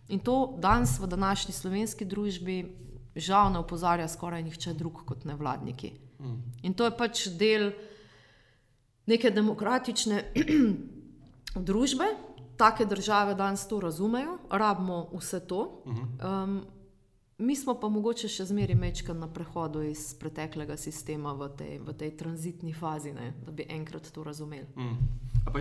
[0.09, 2.75] In to danes v današnji slovenski družbi,
[3.15, 5.93] žal, ne opozarja skoraj nihče drug kot nevladniki.
[6.19, 6.41] Mm.
[6.63, 7.71] In to je pač del
[9.05, 10.23] neke demokratične
[11.69, 12.09] družbe
[12.59, 15.83] take države danes to razumejo, rabimo vse to.
[15.85, 16.61] Um,
[17.39, 21.95] mi smo pa mogoče še zmeraj mečkam na prehodu iz preteklega sistema v tej, v
[21.95, 24.67] tej tranzitni fazi, ne, da bi enkrat to razumeli.
[24.75, 24.97] Mm.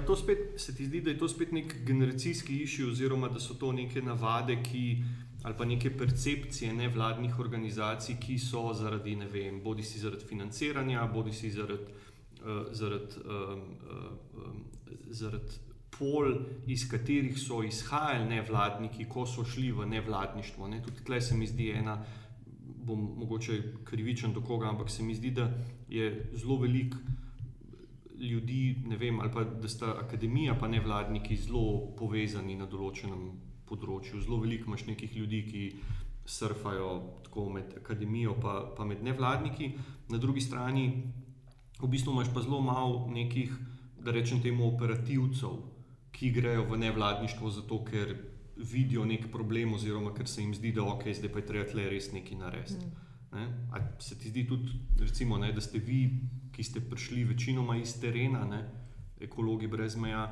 [0.07, 3.55] To spet, se ti zdi, da je to spet nek generacijski išči, oziroma da so
[3.55, 4.83] to neke navade, ki,
[5.47, 11.07] ali pa neke percepcije nevladnih organizacij, ki so zaradi, ne vem, bodi si zaradi financiranja,
[11.15, 11.95] bodi si zaradi,
[12.43, 14.53] uh, zaradi, um, uh,
[15.15, 15.68] zaradi
[15.99, 16.35] pol,
[16.67, 20.69] iz katerih so izhajali nevladniki, ko so šli v nevladništvo.
[20.69, 20.83] Ne?
[20.83, 21.99] Tudi tukaj se mi zdi ena,
[22.89, 25.51] bom mogoče krivičen do koga, ampak se mi zdi, da
[25.89, 26.95] je zelo velik
[28.19, 33.31] ljudi, ne vem, ali pa da sta akademija pa nevladniki zelo povezani na določenem
[33.69, 34.23] področju.
[34.25, 35.65] Zelo veliko imaš nekih ljudi, ki
[36.29, 36.91] surfajo
[37.25, 39.73] tako med akademijo pa, pa med nevladniki,
[40.13, 40.89] na drugi strani
[41.79, 43.53] v bistvu imaš pa zelo malo nekih,
[44.03, 45.59] da rečem temu, operativcev,
[46.19, 48.17] ki grejo v nevladništvo zato, ker
[48.57, 51.85] vidijo nek problem, oziroma ker se jim zdi, da okay, zdaj pa je treba tle
[51.91, 52.87] res nekaj narediti.
[52.87, 53.39] Mm.
[53.39, 53.47] Ne?
[54.01, 56.01] Se ti zdi tudi, recimo, ne, da ste vi,
[56.53, 58.63] ki ste prišli večinoma iz terena, ne,
[59.21, 60.27] ekologi brez meja,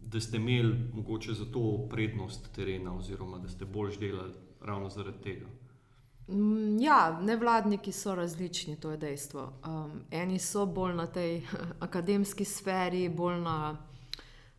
[0.00, 5.22] da ste imeli mogoče za to prednost terena, oziroma da ste bolj delali ravno zaradi
[5.22, 5.46] tega?
[6.28, 9.52] Mm, Ja, nevladniki so različni, to je dejstvo.
[9.66, 11.42] Um, eni so bolj na tej
[11.86, 13.76] akademski sferi, bolj na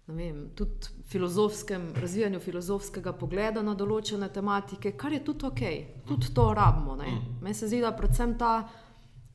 [0.08, 5.64] vem, tudi filozofskem, razvijanju filozofskega pogleda na določene tematike, kar je tudi ok,
[6.08, 6.96] tudi to rabimo.
[6.96, 7.18] ne.
[7.42, 8.70] Meni se zdi, da predvsem ta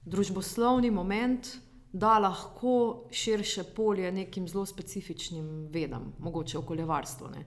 [0.04, 1.52] družboslovni moment
[1.92, 7.28] da lahko širše polje nekim zelo specifičnim vedam, mogoče okoljevarstvo.
[7.28, 7.44] Ne.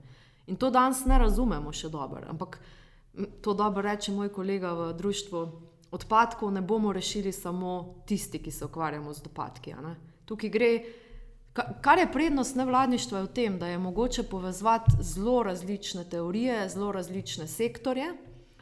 [0.48, 2.60] In to danes ne razumemo še dobro, ampak
[3.42, 5.46] to dobro reče moj kolega v društvu.
[5.92, 9.74] Odpadkov ne bomo rešili samo tisti, ki se ukvarjamo z odpadki.
[10.26, 11.05] Tukaj gre, ka-
[11.56, 16.92] kar je prednost nevladništva, je v tem, da je mogoče povezati zelo različne teorije, zelo
[16.92, 18.14] različne sektorje,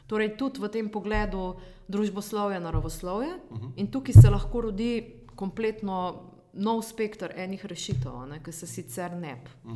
[0.06, 1.56] torej tudi v tem pogledu
[1.88, 3.34] družboslovje, naravoslovje,
[3.76, 9.74] in tukaj se lahko rodi kompletno nov spektr enih rešitev, ki se sicer ne bi.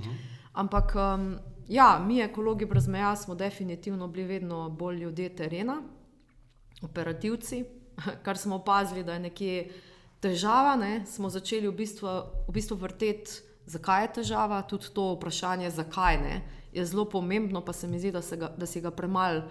[0.52, 5.83] Ampak um, ja, mi, ekologi brez meja, smo definitivno bili vedno bolj ljudje terena,
[6.83, 7.64] operativci,
[8.24, 9.70] kar smo opazili, da je nekje
[10.20, 10.76] težava.
[10.76, 11.07] Ne?
[11.07, 12.09] Smo začeli v bistvu,
[12.48, 16.37] v bistvu vrteti, zakaj je težava, tudi to vprašanje, zakaj ne,
[16.72, 19.42] je zelo pomembno, pa se mi zdi, da, se ga, da si ga premalo.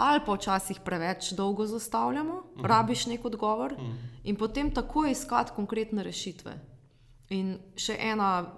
[0.00, 2.66] Ali pa včasih preveč dolgo zastavljamo, uh -huh.
[2.66, 3.94] rabiš nek odgovor, uh -huh.
[4.24, 6.58] in potem takoj iskati konkretne rešitve.
[7.28, 8.54] In še ena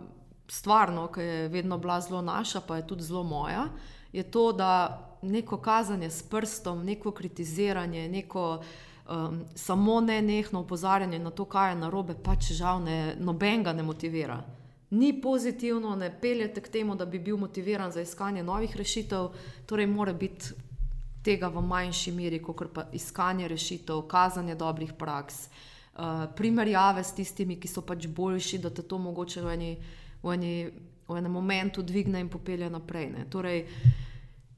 [0.48, 3.68] stvar, no, ki je vedno bila zelo naša, pa je tudi zelo moja,
[4.12, 8.62] je to, da neko kazanje s prstom, neko kritiziranje, neko
[9.08, 13.82] um, samo ne nehno opozarjanje na to, kaj je narobe, pač žal ne, nobenega ne
[13.82, 14.42] motivira.
[14.90, 19.28] Ni pozitivno, ne peljete k temu, da bi bil motiviran za iskanje novih rešitev,
[19.66, 20.52] torej mora biti
[21.24, 25.46] tega v manjši meri, kot pa iskanje rešitev, kazanje dobrih praks,
[25.94, 29.76] uh, primerjave s tistimi, ki so pač boljši, da te to mogoče v, eni,
[30.22, 30.54] v, eni,
[31.08, 33.14] v enem momentu dvigne in popelje naprej.
[33.30, 33.64] Torej,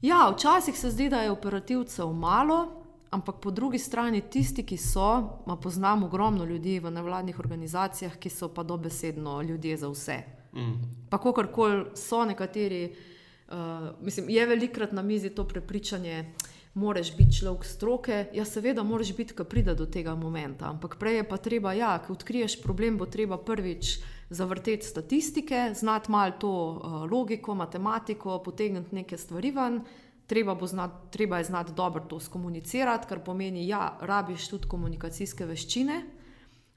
[0.01, 2.84] ja, včasih se zdi, da je operativcev malo,
[3.15, 5.09] ampak po drugi strani tisti, ki so,
[5.47, 10.17] ma poznam ogromno ljudi v nevladnih organizacijah, ki so pa dobesedno ljudje za vse.
[10.55, 10.75] Mm.
[11.09, 13.55] Pa kakorkoli so nekateri, uh,
[14.01, 16.33] mislim, je velikrat na mizi to prepričanje,
[16.75, 18.25] moraš biti človek stroke.
[18.33, 21.97] Ja, seveda, moraš biti, ko pride do tega momenta, ampak prej je pa treba, ja,
[22.03, 23.99] ko odkriješ problem, bo treba prvič
[24.29, 29.81] zavrteti statistike, znati malo to uh, logiko, matematiko, potegniti neke stvari ven.
[30.27, 36.01] Treba, znat, treba je znati dobro to skomunicirati, kar pomeni, ja, rabiš tudi komunikacijske veščine.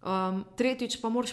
[0.03, 1.33] Um, tretjič, pa moraš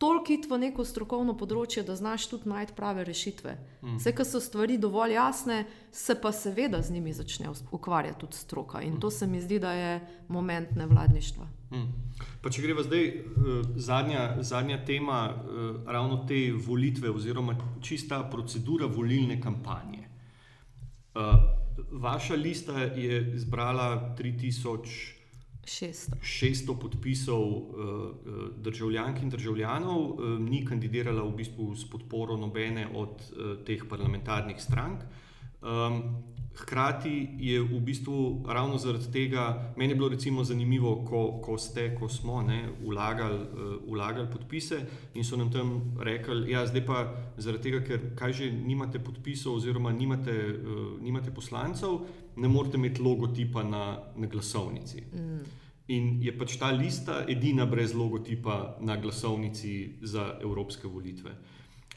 [0.00, 3.52] toliko iti v neko strokovno področje, da znaš tudi najti prave rešitve.
[3.82, 3.98] Mm.
[3.98, 5.58] Vse, kar so stvari dovolj jasne,
[5.92, 8.80] se pa seveda z njimi začne ukvarjati tudi stroka.
[8.80, 9.92] In to se mi zdi, da je
[10.32, 11.48] moment nevladništva.
[11.76, 12.16] Mm.
[12.40, 18.88] Pa če greva zdaj, uh, zadnja, zadnja tema, uh, ravno te volitve, oziroma čista procedura
[18.88, 20.09] volilne kampanje.
[21.20, 21.34] Uh,
[21.92, 25.18] vaša lista je zbrala 3000.
[25.64, 26.10] Šest.
[26.22, 27.64] 600 podpisov uh,
[28.56, 33.20] državljank in državljanov, ni kandidirala v bistvu s podporo nobene od
[33.66, 35.04] teh parlamentarnih strank.
[36.54, 41.94] Hkrati je v bistvu ravno zaradi tega, meni je bilo recimo zanimivo, ko, ko ste,
[41.94, 44.80] ko smo ne, vlagali, uh, vlagali podpise
[45.14, 47.04] in so nam tam rekli, da ja, zdaj pa
[47.36, 52.00] zaradi tega, ker kaj že nimate podpisov oziroma nimate, uh, nimate poslancev,
[52.36, 55.02] ne morete imeti logotipa na, na glasovnici.
[55.14, 55.40] Mm.
[55.90, 61.34] In je pač ta lista edina brez logotipa na glasovnici za evropske volitve.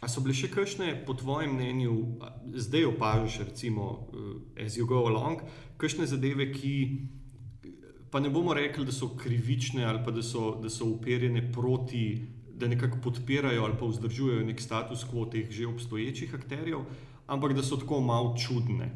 [0.04, 1.94] A so bile še kakšne, po tvojem mnenju,
[2.60, 5.46] zdaj opažaš, recimo, uh, as you go along,
[5.80, 6.74] kakšne zadeve, ki
[8.12, 12.04] pa ne bomo rekli, da so krivične ali pa da so, da so uperjene proti,
[12.54, 16.84] da nekako podpirajo ali pa vzdržujejo nek status quo teh že obstoječih akterjev,
[17.28, 18.92] ampak da so tako malo čudne.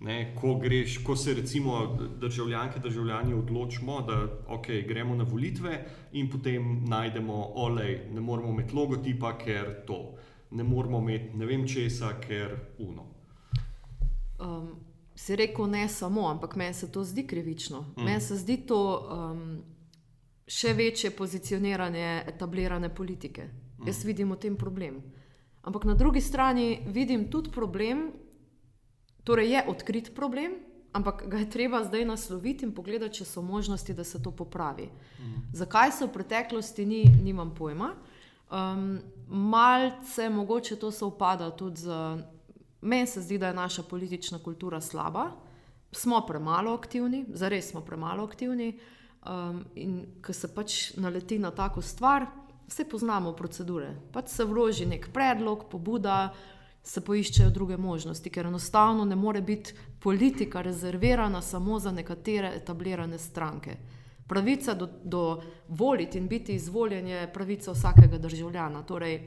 [0.00, 4.16] Ne, ko, greš, ko se recimo državljanke, državljani odločimo, da
[4.48, 5.78] okay, gremo na volitve
[6.12, 10.16] in potem najdemo, olej, ne moramo imeti logotipa, ker to,
[10.54, 13.06] ne moramo imeti ne vem česa, ker uno.
[14.38, 14.68] Um,
[15.14, 17.80] si rekel ne samo, ampak meni se to zdi krivično.
[17.96, 18.04] Mm.
[18.04, 19.62] Meni se zdi to um,
[20.46, 23.48] še večje pozicioniranje etablirane politike.
[23.78, 23.88] Mm.
[23.88, 25.02] Jaz vidim v tem problem.
[25.62, 28.10] Ampak na drugi strani vidim tudi problem,
[29.24, 30.58] torej je odkrit problem,
[30.92, 34.90] ampak ga je treba zdaj nasloviti in pogledati, če so možnosti, da se to popravi.
[35.18, 35.46] Mm.
[35.52, 37.94] Zakaj se v preteklosti ni, nimam pojma.
[38.50, 42.18] Um, malce mogoče to sovpada tudi z.
[42.80, 45.30] Meni se zdi, da je naša politična kultura slaba,
[45.92, 48.78] smo premalo aktivni, zares smo premalo aktivni.
[49.24, 52.26] Um, in ko se pač naleti na tako stvar,
[52.68, 53.94] vse poznamo procedure.
[54.12, 56.34] Pač se vloži nek predlog, pobuda,
[56.84, 63.18] se poiščejo druge možnosti, ker enostavno ne more biti politika rezervirana samo za nekatere etablirane
[63.18, 63.76] stranke.
[64.26, 68.82] Pravica do, do voliti in biti izvoljen je pravica vsakega državljana.
[68.82, 69.18] Torej,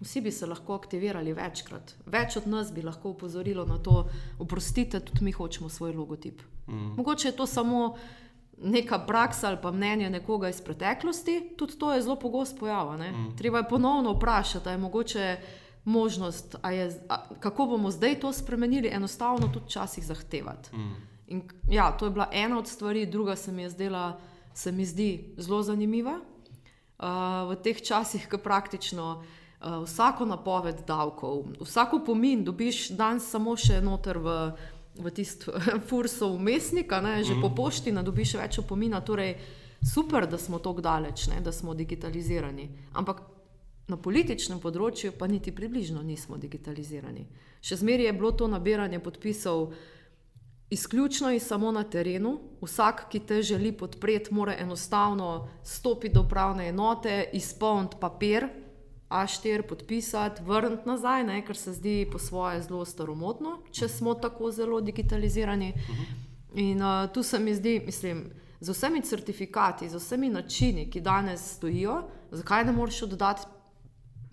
[0.00, 1.94] vsi bi se lahko aktivirali večkrat.
[2.06, 6.42] Več od nas bi lahko upozorilo na to, oprostite, tudi mi hočemo svoj logotip.
[6.66, 6.94] Mm.
[6.96, 7.96] Mogoče je to samo
[8.62, 12.98] neka praksa ali pa mnenje nekoga iz preteklosti, tudi to je zelo pogosto pojav.
[12.98, 13.36] Mm.
[13.36, 15.36] Treba je ponovno vprašati, ali je mogoče
[15.84, 20.76] možnost, je, a, kako bomo zdaj to spremenili, enostavno tudi včasih zahtevati.
[20.76, 21.13] Mm.
[21.26, 24.20] In, ja, to je bila ena od stvari, druga se mi je zdela,
[24.54, 26.20] se mi zdi zelo zanimiva.
[26.98, 33.56] Uh, v teh časih, ko praktično uh, vsako napoved davkov, vsako pomin, dobiš danes samo
[33.56, 34.36] še noter v,
[35.00, 35.52] v tisto
[35.88, 37.42] furso umestnika, ne, že mm.
[37.42, 39.00] po pošti, da dobiš več opomina.
[39.00, 39.34] Torej,
[39.82, 42.68] super, da smo tako daleč, ne, da smo digitalizirani.
[42.94, 43.34] Ampak
[43.84, 47.26] Na političnem področju pa niti približno nismo digitalizirani.
[47.60, 49.74] Še zmeraj je bilo to nabiranje podpisov
[50.70, 52.40] izključno in samo na terenu.
[52.60, 58.48] Vsak, ki te želi podpreti, mora enostavno stopiti do upravne enote, izpolniti papir,
[59.10, 64.50] A4 podpisati, vrniti nazaj, ne, ker se zdi po svoje zelo staromodno, če smo tako
[64.50, 65.72] zelo digitalizirani.
[66.54, 68.24] In uh, tu se mi zdi, mislim,
[68.60, 73.46] z vsemi certifikati, z vsemi načini, ki danes stojijo, zakaj ne moreš oddati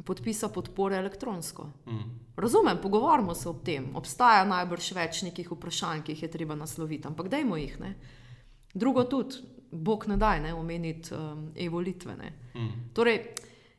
[0.06, 1.70] podpisa podpore elektronsko.
[1.86, 2.20] Mm.
[2.41, 3.91] Razumem, pogovarjamo se o tem.
[3.95, 7.75] Obstaja najbrž več nekih vprašanj, ki jih je treba nasloviti, ampak dajmo jih.
[7.80, 7.91] Ne?
[8.73, 12.15] Drugo tudi, bog ne daj, ne omeniti um, e-volitve.
[12.17, 12.71] Mm.
[12.97, 13.19] Torej,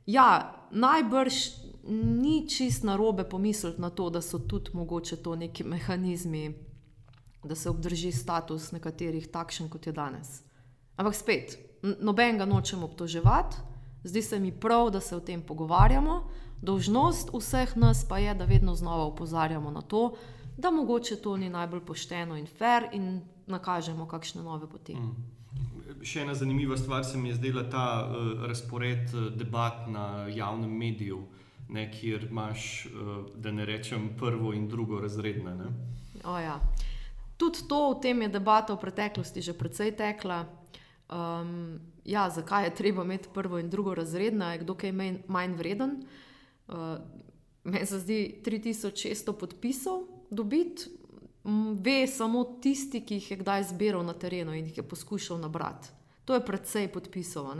[0.06, 0.28] ja,
[0.70, 1.40] najbrž
[1.90, 6.52] ni čist na robe pomisliti na to, da so tudi mogoče to neki mehanizmi,
[7.44, 10.42] da se obdrži status nekaterih takšen, kot je danes.
[10.96, 13.71] Ampak spet, noben ga nočemo obtoževati.
[14.04, 16.22] Zdi se mi prav, da se o tem pogovarjamo.
[16.62, 20.14] Dožnost vseh nas pa je, da vedno znova upozarjamo na to,
[20.56, 24.94] da mogoče to ni najbolj pošteno in fair in nakažemo kakšne nove poti.
[24.94, 26.02] Mm.
[26.02, 30.70] Še ena zanimiva stvar se mi je zdela ta uh, razpored uh, debat na javnem
[30.70, 31.22] mediju,
[31.68, 35.56] ne, kjer imaš, uh, da ne rečem, prvo in drugo razredne.
[36.24, 36.58] Ja.
[37.36, 40.46] Tudi to v tem je debata v preteklosti že precej tekla.
[41.10, 44.92] Um, ja, zakaj je treba imeti prvo in drugo razredno, je kdo kaj
[45.26, 46.02] manj vreden.
[46.68, 46.98] Uh,
[47.64, 50.90] Meni se zdi 3600 podpisov dobiti,
[51.78, 55.88] ve samo tisti, ki jih je kdaj zbiral na terenu in jih je poskušal nabrati.
[56.24, 57.50] To je predvsej podpisov.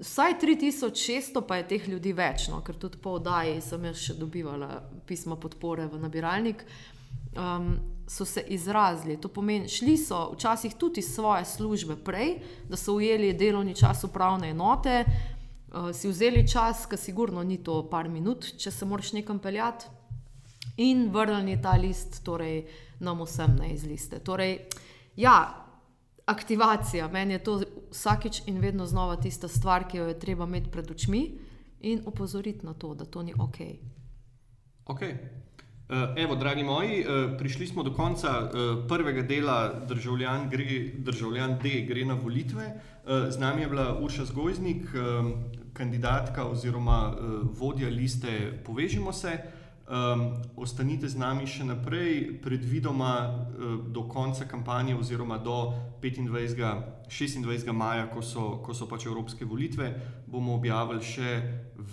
[0.00, 4.16] Vsaj 3600 pa je teh ljudi več, no, ker tudi po oddaji sem jaz še
[4.16, 6.64] dobivala pisma podpore v nabiralnik.
[7.36, 7.74] Um,
[8.10, 9.20] so se izrazili.
[9.20, 14.04] To pomeni, šli so včasih tudi iz svoje službe prej, da so ujeli delovni čas
[14.04, 19.12] upravne enote, uh, si vzeli čas, ki sigurno ni to par minut, če se moraš
[19.12, 19.86] nekam peljati,
[20.76, 22.64] in vrnili ta list, torej
[23.00, 24.18] nam vsem ne iz liste.
[24.18, 24.58] Torej,
[25.16, 25.66] ja,
[26.26, 27.60] aktivacija, meni je to
[27.92, 31.38] vsakič in vedno znova tista stvar, ki jo je treba imeti pred očmi
[31.80, 33.58] in opozoriti na to, da to ni ok.
[34.90, 35.14] Okay.
[35.90, 41.58] Eh, evo, dragi moji, eh, prišli smo do konca eh, prvega dela, državljan, gre, državljan
[41.62, 42.80] D gre na volitve.
[43.28, 44.86] Z nami je bila Urša Zgojznik,
[45.72, 47.14] kandidatka oziroma
[47.58, 49.38] vodja liste Povežimo se.
[50.56, 53.46] Ostanite z nami še naprej, predvidoma
[53.88, 55.72] do konca kampanje oziroma do
[56.02, 56.54] 25.
[57.08, 57.72] 26.
[57.72, 59.90] maja, ko so, ko so pač evropske volitve,
[60.26, 61.42] bomo objavili še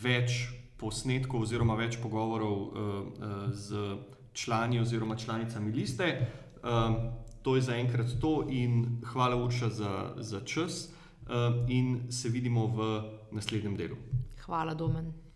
[0.03, 3.97] več posnetkov oziroma več pogovorov uh, uh, z
[4.33, 6.27] člani oziroma članicami liste.
[6.63, 6.95] Uh,
[7.41, 13.03] to je zaenkrat to in hvala Urša za, za čas uh, in se vidimo v
[13.31, 13.95] naslednjem delu.
[14.45, 15.26] Hvala, Domen.